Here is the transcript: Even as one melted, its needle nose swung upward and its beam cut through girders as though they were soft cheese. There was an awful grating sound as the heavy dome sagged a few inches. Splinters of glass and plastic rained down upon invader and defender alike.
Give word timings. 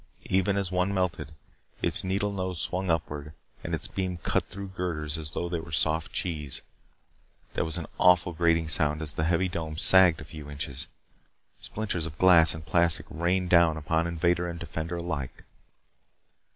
Even 0.31 0.57
as 0.57 0.71
one 0.71 0.91
melted, 0.95 1.31
its 1.83 2.03
needle 2.03 2.31
nose 2.31 2.59
swung 2.59 2.89
upward 2.89 3.33
and 3.63 3.75
its 3.75 3.87
beam 3.87 4.17
cut 4.17 4.43
through 4.49 4.69
girders 4.69 5.15
as 5.15 5.33
though 5.33 5.47
they 5.47 5.59
were 5.59 5.71
soft 5.71 6.11
cheese. 6.11 6.63
There 7.53 7.63
was 7.63 7.77
an 7.77 7.85
awful 7.99 8.33
grating 8.33 8.67
sound 8.67 9.03
as 9.03 9.13
the 9.13 9.25
heavy 9.25 9.47
dome 9.47 9.77
sagged 9.77 10.19
a 10.19 10.23
few 10.25 10.49
inches. 10.49 10.87
Splinters 11.59 12.07
of 12.07 12.17
glass 12.17 12.55
and 12.55 12.65
plastic 12.65 13.05
rained 13.11 13.51
down 13.51 13.77
upon 13.77 14.07
invader 14.07 14.49
and 14.49 14.59
defender 14.59 14.95
alike. 14.97 15.43